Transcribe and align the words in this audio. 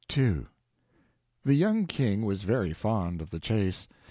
II 0.17 0.47
The 1.43 1.53
young 1.53 1.85
king 1.85 2.25
was 2.25 2.41
very 2.41 2.73
fond 2.73 3.21
of 3.21 3.29
the 3.29 3.39
chase. 3.39 3.87